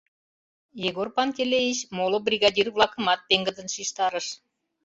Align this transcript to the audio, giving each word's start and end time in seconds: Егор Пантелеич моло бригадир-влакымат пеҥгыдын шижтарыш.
Егор 0.87 1.07
Пантелеич 1.15 1.79
моло 1.95 2.17
бригадир-влакымат 2.27 3.19
пеҥгыдын 3.27 3.67
шижтарыш. 3.75 4.27